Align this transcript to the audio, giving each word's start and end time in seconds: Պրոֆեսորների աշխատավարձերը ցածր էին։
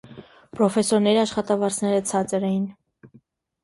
Պրոֆեսորների 0.59 1.23
աշխատավարձերը 1.25 2.03
ցածր 2.11 2.51
էին։ 2.53 2.69